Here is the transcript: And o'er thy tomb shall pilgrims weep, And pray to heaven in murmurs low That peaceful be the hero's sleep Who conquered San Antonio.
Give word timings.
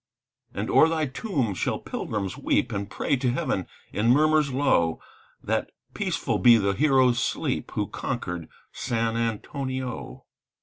And 0.51 0.71
o'er 0.71 0.89
thy 0.89 1.05
tomb 1.05 1.53
shall 1.53 1.77
pilgrims 1.77 2.35
weep, 2.35 2.71
And 2.71 2.89
pray 2.89 3.15
to 3.17 3.29
heaven 3.31 3.67
in 3.93 4.09
murmurs 4.09 4.51
low 4.51 4.99
That 5.43 5.69
peaceful 5.93 6.39
be 6.39 6.57
the 6.57 6.73
hero's 6.73 7.19
sleep 7.19 7.69
Who 7.75 7.85
conquered 7.85 8.49
San 8.71 9.15
Antonio. 9.15 10.25